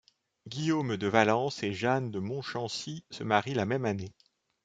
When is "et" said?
1.61-1.73